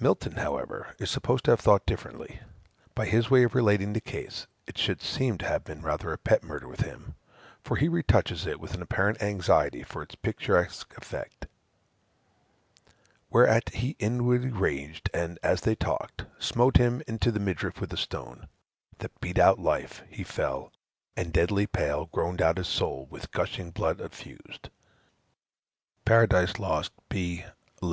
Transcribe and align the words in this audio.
Milton, 0.00 0.32
however, 0.32 0.96
is 0.98 1.12
supposed 1.12 1.44
to 1.44 1.52
have 1.52 1.60
thought 1.60 1.86
differently. 1.86 2.40
By 2.96 3.06
his 3.06 3.30
way 3.30 3.44
of 3.44 3.54
relating 3.54 3.92
the 3.92 4.00
case, 4.00 4.48
it 4.66 4.76
should 4.76 5.00
seem 5.00 5.38
to 5.38 5.46
have 5.46 5.62
been 5.62 5.80
rather 5.80 6.12
a 6.12 6.18
pet 6.18 6.42
murder 6.42 6.66
with 6.66 6.80
him, 6.80 7.14
for 7.62 7.76
he 7.76 7.88
retouches 7.88 8.48
it 8.48 8.58
with 8.58 8.74
an 8.74 8.82
apparent 8.82 9.22
anxiety 9.22 9.84
for 9.84 10.02
its 10.02 10.16
picturesque 10.16 10.92
effect: 10.98 11.46
Whereat 13.30 13.68
he 13.68 13.94
inly 14.00 14.38
raged; 14.38 15.08
and, 15.14 15.38
as 15.40 15.60
they 15.60 15.76
talk'd, 15.76 16.26
Smote 16.40 16.78
him 16.78 17.00
into 17.06 17.30
the 17.30 17.38
midriff 17.38 17.80
with 17.80 17.92
a 17.92 17.96
stone 17.96 18.48
That 18.98 19.20
beat 19.20 19.38
out 19.38 19.60
life: 19.60 20.02
he 20.10 20.24
fell; 20.24 20.72
and, 21.16 21.32
deadly 21.32 21.68
pale, 21.68 22.06
Groan'd 22.06 22.42
out 22.42 22.58
his 22.58 22.66
soul 22.66 23.06
with 23.08 23.30
gushing 23.30 23.70
blood 23.70 24.00
effus'd. 24.00 24.70
Par. 26.04 26.26
Lost, 26.58 26.90
B. 27.08 27.44
XI. 27.84 27.88